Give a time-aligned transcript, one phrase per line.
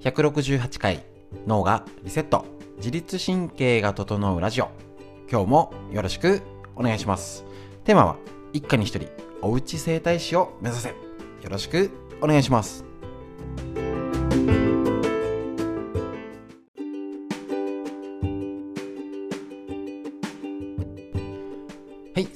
[0.00, 1.04] 168回
[1.46, 2.44] 脳がリセット。
[2.78, 4.68] 自律神経が整うラジオ。
[5.30, 6.42] 今日もよろしく
[6.76, 7.44] お願いします。
[7.84, 8.16] テーマは
[8.52, 9.08] 一家に一人
[9.40, 10.88] おうち整体師を目指せ。
[10.90, 10.94] よ
[11.50, 11.90] ろしく
[12.20, 12.85] お願いします。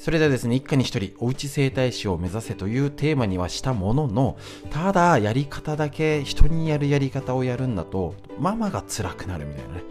[0.01, 4.39] それではですね、一家に一人、おうち整体師を目指せというテーマにはしたものの、
[4.71, 9.83] ただ、やり方だけ、人にやるやり方をやるんだと、ママが辛くなるみたいなね。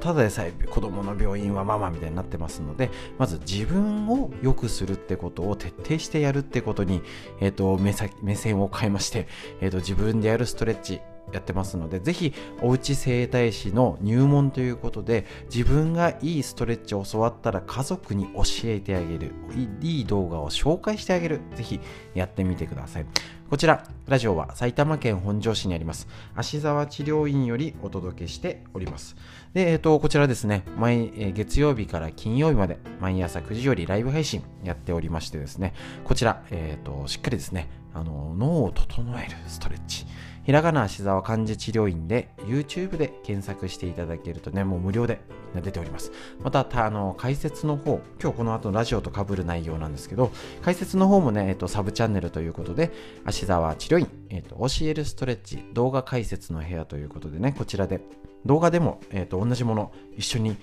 [0.00, 7.02] ただでさえ子供の病院はママみたいになってますので、まず自分を良くするってことを徹底してやるってことに、
[7.40, 9.28] えっ、ー、と目、目線を変えまして、
[9.60, 11.02] えっ、ー、と、自分でやるストレッチ、
[11.32, 19.32] やってますので、ぜひおうち整体師の入門ということで、自分がいいストレッチを教わったら家族に教えてあげる、
[19.80, 21.80] いい動画を紹介してあげる、ぜひ
[22.14, 23.06] やってみてください。
[23.50, 29.16] こちら、ラジオは埼玉県本庄市にあります、芦沢治療院よりお届けしております。
[29.52, 40.06] で、えっ、ー、と、こちらですね、毎、えー、月曜日から金曜日まで、毎朝9時よりライブ配信やっておりましてですね、こちら、えっ、ー、と、しっかりですね、あの、脳を整えるストレッチ、
[40.44, 45.20] ひらがな芦沢漢字治療院で YouTube で検索していただけるとね、もう無料で
[45.54, 46.12] 出ております。
[46.42, 50.30] また、あの、解説の方、今日この後ラジオと被る内容なんですけど、
[50.62, 52.92] 解説の方もね、えっと、サブチャンネルということで、
[53.24, 58.00] 芦沢治療院、えっと、教えるストレッチ動画解説の部屋ということでね、こちらで
[58.44, 60.56] 動画でも、えーと、同じもの一緒に、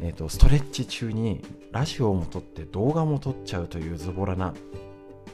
[0.00, 4.52] えーとストレッチ中にラジオも撮って動画も撮っちゃうというズボラな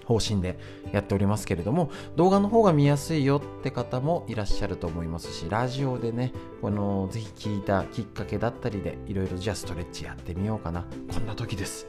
[0.05, 0.59] 方針で
[0.93, 10.85] やっておりますけれども動画の方が見やすいよって方もいらっしゃると思いますしラジオでねこのぜひ聞いたきっかけだったりでいろいろじゃあストレッチやってみようかな。
[11.13, 11.87] こんな時です。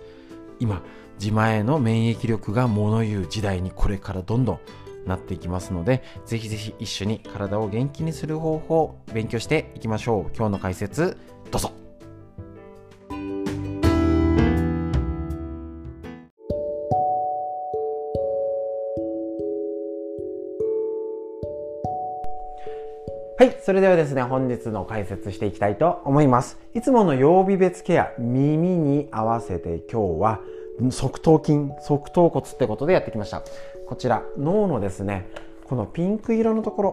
[0.59, 0.81] 今
[1.19, 4.59] 自前の免疫力が物言う時代にこれからどんどん
[5.05, 10.35] なっていきますのでぜひぜひ一緒に体を元気にする方法を勉強していきましょう。
[10.35, 11.17] 今日の解説
[11.51, 11.84] どうぞ。
[23.37, 23.57] はい。
[23.61, 26.57] それではですね、本日の解説していきたいと思います。
[26.73, 30.39] いつもの曜日別ケア、耳に合わせて今日は、
[30.89, 33.43] 側頭筋、側頭骨ってことでやってきました。
[33.87, 35.27] こちら、脳のですね、
[35.65, 36.91] このピンク色のところ、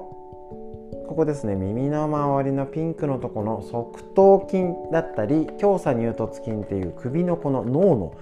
[1.07, 8.15] ここですね、耳の周りのピンクのところの側頭筋だったり、強鎖乳突筋っていう首のこの脳の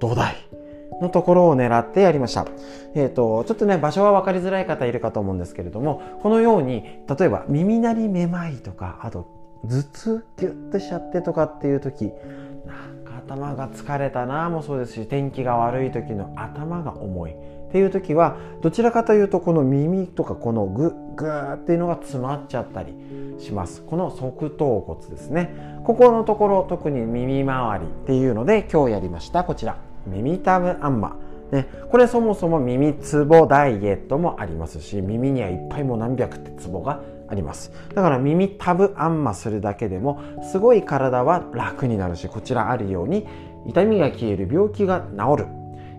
[0.00, 0.34] 土台。
[1.00, 2.46] のところを狙ってやりました。
[2.94, 6.84] えっ、ー、と、ちょっとね、場所は分かりづらい方いるかと思うんですけれども、このように、
[7.18, 9.26] 例えば耳鳴りめまいとか、あと
[9.64, 12.12] 頭痛ギュッとしちゃってとかっていう時、
[12.66, 17.58] なんか頭が疲れたなもそうですし、天気が悪い時の頭が重い。
[17.68, 22.94] っていう時はどちらかというとこの耳とかこのグッグーっていうのが詰まっちゃったり
[23.38, 29.76] しますこの側頭骨ですねここのところ特に耳周りっていうので今日やりましたこちら
[30.08, 31.16] 耳たぶあんま。
[31.50, 37.72] ね、これそもそも耳つぼダイエットもありますし耳にはいっぱいもう何百ってツボがあります。
[37.94, 40.20] だから耳たぶあんまするだけでも
[40.50, 43.26] すごい体は楽になるしこちらあるように
[43.66, 45.46] 痛みが消える病気が治る。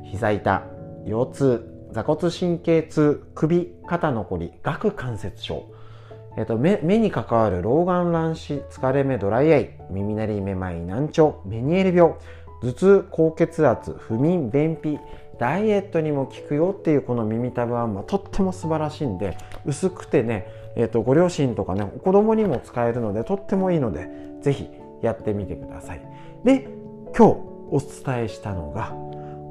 [0.03, 0.61] 膝痛
[1.05, 5.63] 腰痛座骨神経痛首肩のこり顎関節症。
[6.37, 12.13] えっと、目目に関わる老眼乱視疲れ目ドライアイ耳鳴りめまい難聴メニエル病。
[12.61, 14.99] 頭痛高血圧不眠便秘
[15.39, 24.09] ダイエットにも効くよっていうこの耳たぶあんまとっても素晴らしいんで薄くてね、えーと、ご両親とかね子供にも使えるのでとってもいいので
[24.41, 24.69] 是非
[25.01, 26.01] やってみてください。
[26.43, 26.67] で
[27.17, 28.93] 今日お伝えしたのが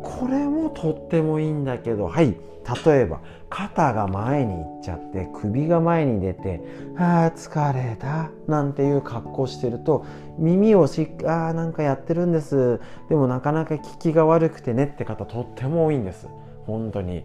[0.02, 2.36] これもとってもいいんだけどはい。
[2.84, 6.60] 例えば肩が前に行っちゃって首が前に出て
[6.98, 10.04] 「あー疲れた」なんていう格好してると
[10.36, 12.78] 耳をし「あーなんかやってるんです」
[13.08, 16.28] でもなかなか効きが悪くてねって方とっても多いんです。
[16.66, 17.24] 本当に。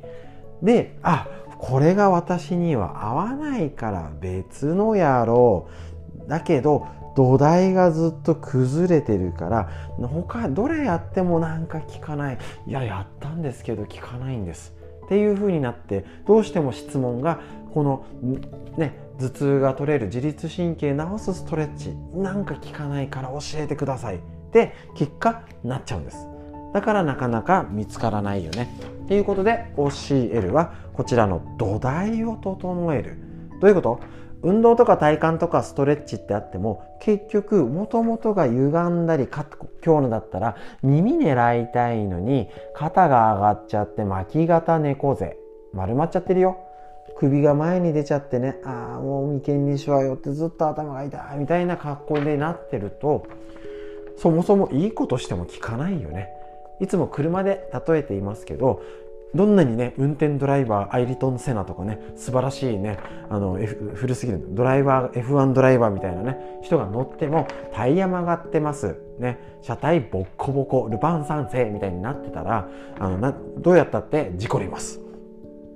[0.61, 1.27] であ
[1.57, 5.67] これが私には合わないから別のやろ
[6.25, 6.29] う。
[6.29, 9.69] だけど土台がずっと崩れてるから
[10.07, 12.37] 他どれやってもなんか効かない。
[12.67, 14.73] いややったんですけど効かないんです。
[15.05, 17.39] っていう風になってどうしても質問が
[17.73, 18.05] この
[18.77, 24.15] ね頭痛が取れる自律神経治すストレッチなんか効かないから教えてください。
[24.15, 24.19] っ
[24.51, 26.27] て結果なっちゃうんです。
[26.73, 28.69] だからなかなか見つからないよね。
[29.05, 33.17] っていうことで OCL はこちらの土台を整える。
[33.59, 33.99] どういうこと？
[34.43, 45.37] 運動とか体幹とかストレッチってあっても結局もともとが歪んだり今日のだったら耳狙いたいのに肩が上がっちゃって巻き肩猫背。
[45.73, 46.57] 丸まっちゃってるよ。
[47.17, 53.25] 首が前に出ちゃってねああもう眉間にしわ寄ってずっと頭が痛いみたいな格好になってると
[54.17, 56.29] そもそもいいことしても効かないよね。
[56.79, 58.81] いつも車で例えていますけど
[59.35, 62.99] どんなにね運転ドライバーアイリトン・セナとかね素晴らしいね
[63.29, 64.45] あの、F、古すぎる。
[64.49, 68.95] ドライバー F1 ドライバーみたいなね人が乗ってもタイヤ曲がってます。
[69.19, 69.39] ね。
[69.61, 72.67] 車体ボッコボコルパン三世みたいになってたら
[72.99, 74.99] あのなどうやったって事故ります。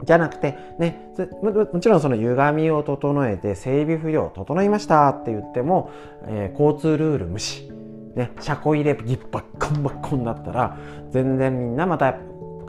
[0.04, 1.12] じゃなくてね
[1.42, 5.90] もちろんその歪みを整えて整備不良整いましたって言っても、
[6.28, 7.72] えー、交通ルール無視。
[8.18, 10.76] ね、車庫入れギッバッコンバッコンだったら
[11.12, 12.18] 全然みんなまた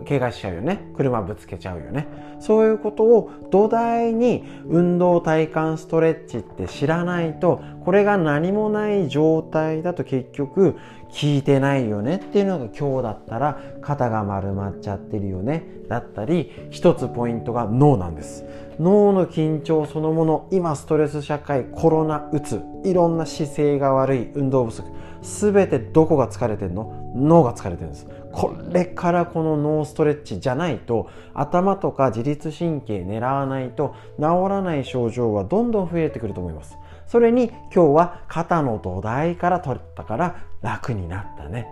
[0.09, 0.91] 怪我しちゃうよね。
[0.97, 2.07] 車ぶつけちゃうよね。
[2.41, 10.79] そういうことを土台に運動体幹ストレッチって知らないとこれが何もない状態だと結局効
[11.23, 12.17] いてないよね。
[12.17, 15.67] っていうのが今日だったら肩が丸まっちゃってるよね。
[15.89, 18.45] だったり一つポイントが脳なんです。
[18.79, 24.89] 脳の緊張そのもの今ストレス社会コロナうついろんな姿勢が悪い運動不足。
[25.23, 27.13] 全てどこが疲れてんの？
[27.15, 28.07] 脳が疲れてるんです。
[28.33, 36.77] これからこの脳ストレッチじゃないと頭とか自律神経狙わないと治らない症状はどんどん増えてくると思います。
[37.07, 41.67] それに今日は肩の土台から取ったから楽になったね。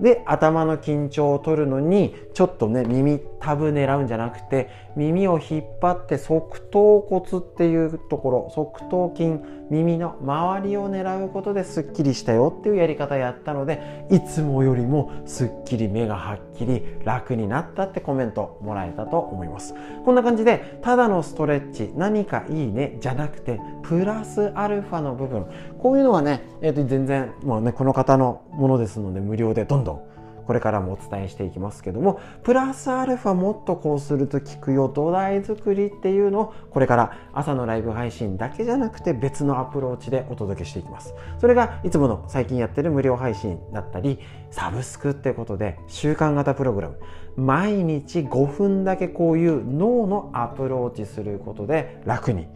[0.00, 9.38] で頭の緊張を取るのにちょっとね耳タブ狙うんじゃなくて耳を引っ張って側頭骨っていうところ側頭筋
[9.70, 19.74] 耳の周りを狙うことですっきりしたよっていうやり方やったのでいつもよりもすっきり目がはっきり楽になったってコメントもらえたと思います。
[20.04, 25.46] こんな感じでただのストレッチ何かいいねじゃなくてプラスアルファの部分。
[25.78, 30.07] こういうのはね、えー、と全然もうねこの方のものですので無料でどんどん
[30.48, 41.14] これからもお伝えしていきますけどもプラスアルファもっとこうすると効くよ土台作りっていうのをこれから朝のライブ配信だけじゃなくて別のアプローチでお届けしていきます。
[41.38, 46.98] それがいつもの最近やってる無料配信だったりサブスクってことで習慣型プログラム。
[47.36, 52.48] 毎日5分だけこういう脳のアプローチすることで楽に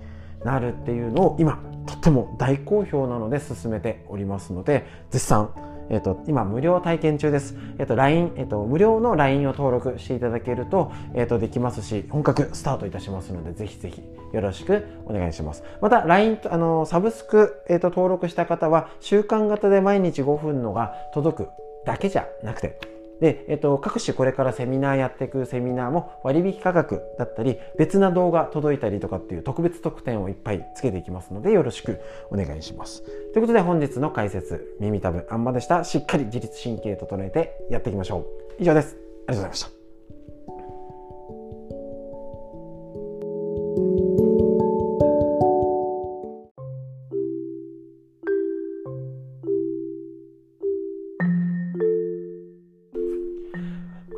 [0.45, 7.55] なるっていうのを今とっても大好評なので進めておりますので絶賛えっ、と、今無料体験中です。
[7.79, 14.03] えっ、と、LINE、えっ、と、無料の LINE を登録していただけると、えっ、と、できますし、本格スタートいたしますので、ぜひぜひ
[14.33, 15.65] よろしくお願いします。
[15.81, 21.49] また、LINE、あの、サブスク、えっ、と、登録した方は、習慣型で毎日5分のが届く
[21.85, 22.92] だけじゃなくて、
[23.23, 32.01] で、えっと、各種これからセミナーやっていくセミナーも割引価格だったり、別な動画届いたりとかっていう特別特典をいっぱいつけていきますので、よろしく
[32.33, 33.05] お願いします。
[33.05, 35.85] ということで本日の解説、耳たぶあんまでした。
[35.85, 38.27] しっかり自律神経整えてやっていきましょ
[38.59, 38.63] う。
[38.63, 38.97] 以上です。
[38.97, 39.82] ありがとうございました。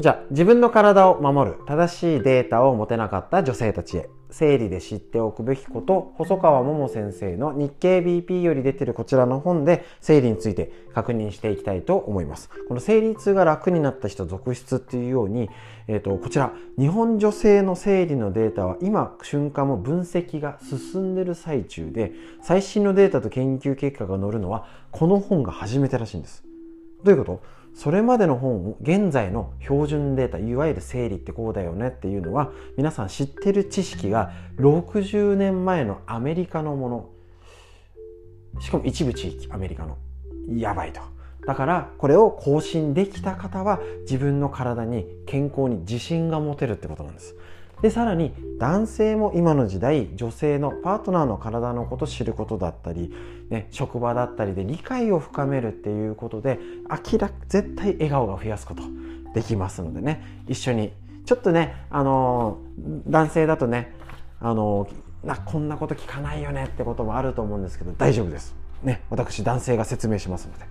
[0.04, 12.50] じゃあ自分の体を守る正しいデータを持てなかった女性たちへ生理で知っておくべきこと細川桃先生の日経 BP より出てるこちらの本で生理について確認していきたいと思います。
[12.68, 15.48] この生理痛が楽になった人続出っていうように、
[15.88, 26.44] えーと、こちら日本女性の生理のデータは今瞬間も分析が進んでる最中で最新のデータと研究結果が載るのはこの本が初めてらしいんです。
[27.04, 27.53] どういうこと？
[27.74, 37.10] それまでの本を現在の標準データいわゆる整理ってこうだよねっていうのは皆さん知ってる知識が60年前のアメリカのもの。
[38.60, 39.98] しかも一部地域アメリカの。
[40.48, 41.00] やばいと。
[41.46, 47.34] だからこれを更新できた方は自分の体に健康に自信が持てるってことなんです。
[47.82, 53.12] でさらに男性も今の時代女性のパートナーの体のことを知ることだったり、
[53.50, 56.58] ね、職場だったりで理解を深めるっていうことで
[57.12, 58.82] 明ら絶対笑顔が増やすこと
[59.34, 60.92] できますのでね一緒に
[61.26, 62.58] ちょっとねあの
[63.06, 63.94] 男性だとね
[64.40, 64.88] あの
[65.22, 68.63] なこんなこと聞かないよねってこともあると思うんですけど大丈夫です。
[68.84, 70.64] ね、私男性が説明しますので。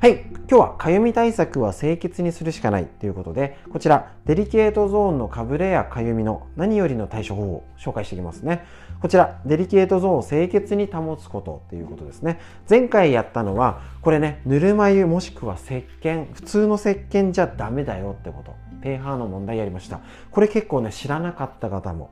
[0.00, 8.64] はい、今日はかゆみ対策は清潔にするしかないということで、こちらデリケートゾーンのかぶれやかゆみの何よりの対処法を紹介していきますね。
[9.00, 12.38] こちらデリケートゾーンを清潔に保つことっていうことですね。
[12.68, 18.54] 前回やったのは、これね、ぬるま湯もしくは石鹸、普通の石鹸じゃダメだよってこと。
[18.82, 20.00] ペーハーの問題やりました。
[20.30, 22.10] これ結構ね、知らなかった方も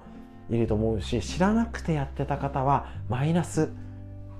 [0.48, 3.68] いると思うし、知らなくてやってた方はマイナス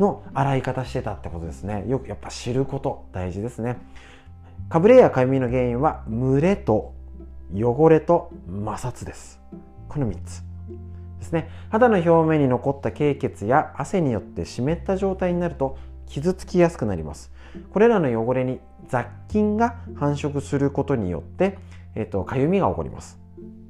[0.02, 1.84] の洗い方してたってことですね。
[1.88, 3.78] よくやっぱ知ること大事ですね。
[4.68, 6.94] かぶれやかゆみの原因は蒸れと
[7.54, 9.40] 汚れと摩擦です。
[9.88, 10.52] この3つ。
[11.22, 17.32] ですね肌の表面に残った経血や汗によって湿った状態になると傷つきやすくなります
[17.70, 21.58] これらの汚れに雑菌が繁殖することによって、
[21.94, 23.18] えーと、かゆみが起こります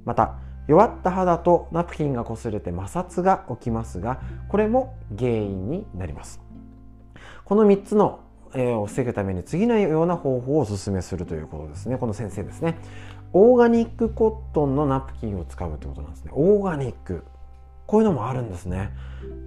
[0.05, 6.41] また弱った肌とナプキンが擦れて摩擦が起きますがこれも原因になります。
[7.45, 8.21] この3つの
[8.55, 11.97] えを防ぐために次のような方法をお勧めするということですね。
[11.97, 12.79] この先生ですね。
[13.33, 16.33] オーガニックコットンのナプキンを使うということなんですね。
[16.35, 17.25] オーガニック。
[17.87, 18.91] こういうのもあるんですね。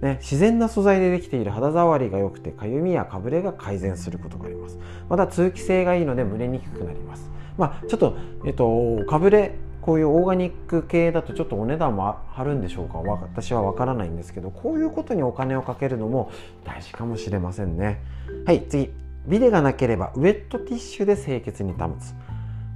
[0.02, 4.78] ね自然な素材でできている肌触りが良くてかゆみやかぶれが改善することがあります。
[5.08, 7.30] また通気性がいいので蒸れにくくなります。
[7.56, 9.54] まあちょっとえっとかぶれ
[9.86, 12.98] こういうオーガニック系だとちょっとお値段も張るんでしょうか？
[12.98, 16.32] 私は分からないんですけどこういうことにお金をかけるのも
[16.64, 18.02] 大事かもしれませんね。
[18.44, 18.90] はい次。
[19.28, 22.14] ビデがなければウェットティッシュで清潔に保つ。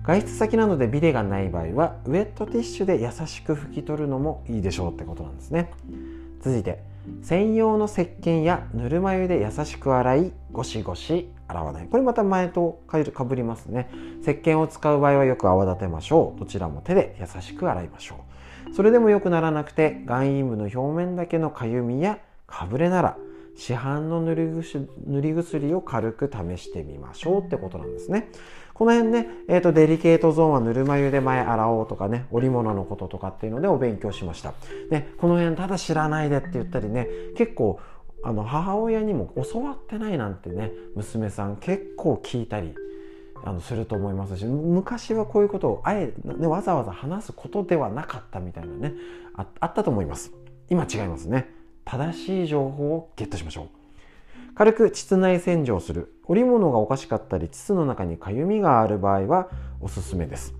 [0.05, 5.71] 外出先などでビデがない場合はウェットティッシュで優しく拭き取るのもいいでしょうってことなんですね。
[6.41, 6.90] 続いて。
[7.23, 11.87] 専用の石鹸やぬるま湯で優しく洗いゴシゴシ洗わない。
[11.87, 13.91] これまた前とかぶりますね。
[14.23, 16.39] 石鹸を使う場合はよく泡立てましょう。
[16.39, 18.17] どちらも手で優しく洗いましょ
[18.71, 18.75] う。
[18.75, 23.17] それでも良くならなくて眼陰部の表面だけのかゆみやかぶれなら
[23.61, 28.31] 市販の塗り薬を軽く試してみましょうってことなんですね。
[28.73, 34.55] この辺ね、えーと、デリケートゾーンはぬるま湯で前洗おうとかね織物のこととかっていうのでお勉強しました。
[34.89, 37.79] でこの辺ただ知らないでって言ったりね結構
[38.25, 42.75] あの母親にも教わってないなんてね娘さん結構聞いたり
[43.45, 48.95] あのすると思いますし昔はこういうことをあえ、ね、わざわざ話すことではなかったみたいなね
[49.35, 50.33] あったと思います。
[50.71, 51.60] 今違いますね。
[51.85, 54.55] 正しい情報をゲットしましょう。
[54.55, 56.15] 軽く膣内洗浄する。
[56.27, 59.49] 織物がおかしかったり膣の中にかゆみがある場合は
[59.81, 60.55] おすすめです。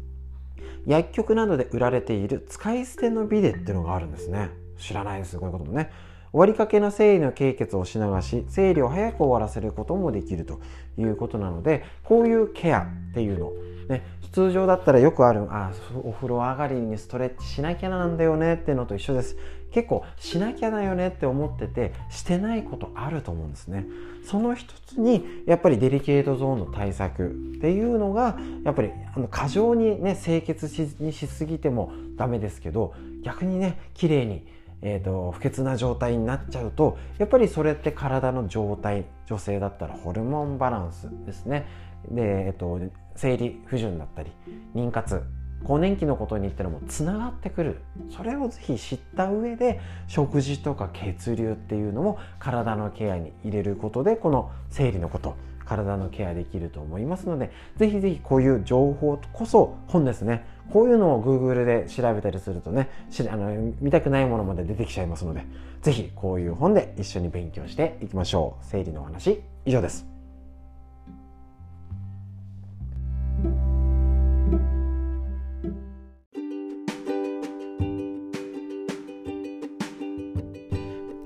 [0.87, 4.51] 薬局などで売られている使い捨てのビデっていうのがあるんですね。
[4.79, 5.91] 知らないですこういうこともね。
[6.33, 10.61] 終わりかけの生理の経血をし流し生理を早く終わらせることもできると
[10.97, 13.53] いうことなのでこういうケアっていうの。
[13.89, 15.73] ね通常だったらよくあるあ
[16.05, 19.37] お風呂上がりにストレッチしなきゃなんだよねっていうのと一緒です。
[19.73, 23.87] 結構しなきゃだよねって思っててしてないことあると思うんですね。
[24.25, 30.69] その一つにやっぱりデリケートゾーンの対策っていうのがやっぱりあの過剰にね清潔
[31.01, 34.47] にしすぎてもダメですけど逆にね綺麗に
[34.83, 41.67] えーと、不潔な状態になっちゃうとやっぱりそれって体の状態女性だったらホルモンバランスですね。
[42.11, 42.81] で、えーと
[43.17, 44.33] 生理不順だったり
[44.75, 45.23] 妊活
[45.65, 47.81] 更年期のことに言ったらもうつながってくる。
[48.17, 60.45] それをぜひ知った上で食事とか血流っていうのも体のケアに入れることでこの生理のこと体のケアできると思いますのでぜひぜひこういう情報こそ本ですね。
[60.71, 62.89] こういうのを Google で調べたりするとね
[63.29, 65.45] あの見たくないものまで出てきちゃいますので
[65.83, 68.65] ぜひこういう本で一緒に勉強していきましょう。
[68.65, 70.20] 生理のお話以上です。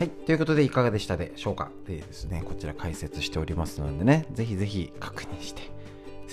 [0.04, 0.10] はい。
[0.10, 1.70] ということでいかがでしたでしょうか？
[1.86, 5.62] でですね、こちら解説しておりますのでね、ぜひぜひ確認して、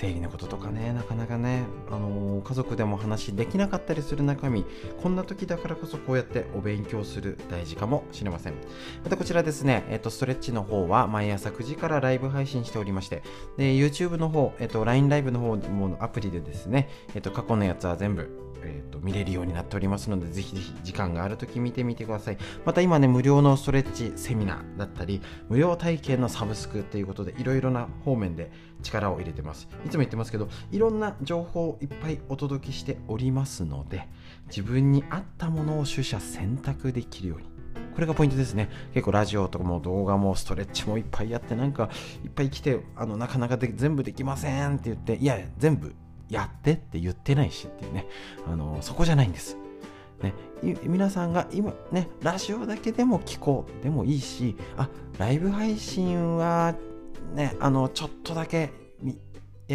[0.02, 4.66] 生理のこととかね、なかなかね、あのー、家族でも話できなかったりする中身、
[5.04, 8.56] こんな時だからこそこうやってお勉強する大事かもしれません。
[9.04, 13.22] またこちらですね、えっ、と、ストレッチの方は毎朝9時からライブ配信しておりまして、
[13.58, 22.38] で、YouTube の方、えっ、と、LINE ライブの方もアプリでですね、えっ、と、過去のやつは全部えーと、見れるようになっておりますので、ぜひぜひ時間があるとき見てみてください。
[22.66, 29.68] また今ね、無料のストレッチセミナーだったり、無料体験のサブスクということで、いろいろな方面で力を入れてます。
[29.86, 34.08] いつも言ってますけど、いろんな情報をいっぱいお届けしておりますので、
[34.48, 37.52] 自分に合ったものを取捨選択できるように。
[37.94, 38.70] これがポイントですね。
[38.94, 41.90] 結構ラジオとかも動画もストレッチもいっぱいやって、なんか
[42.24, 45.94] いっぱい来て、あのなかなかで全部できませんって言って、いや、全部
[46.30, 48.08] やってって言ってないしっていうね、
[48.48, 49.58] あのそこじゃないんです。
[50.24, 50.34] ね、
[50.84, 56.76] 皆さんが今ね、ラジオだけでも聞こうでもいいし、あ、ライブ配信は
[57.34, 58.72] ね、あの、ちょっとだけ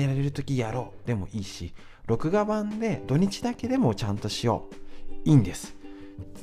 [0.00, 1.74] やられる時やろうでもいいし、
[2.06, 5.28] 録画版で土日だけでもちゃんとしよう。
[5.28, 5.76] いいんです。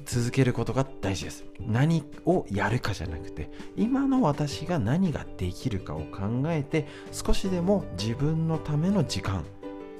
[0.05, 1.45] 続けることが大事です。
[1.59, 9.45] 何をやるかじゃなくて、今の私が何ができるかを考えて、少しでも自分のための時間、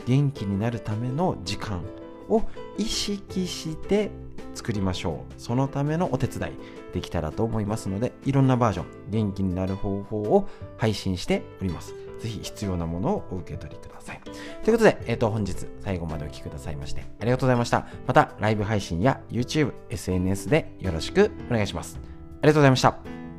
[0.06, 1.84] 元気になるための時間
[2.30, 2.44] を
[2.78, 4.12] 意識して
[4.54, 6.52] 作りましょうそのためのお手伝い
[6.94, 14.22] できたらと思いますのでいろんなバージョン元気になる方法を配信しておりますぜひ必要なものをお受け取りください
[14.64, 17.86] ということで、えっ、と、本日最後までお聴きくださいましてありがとうございました。
[18.08, 22.00] また、ライブ配信や YouTube、SNS でよろしくお願いします。
[22.02, 23.33] ありがとうございました。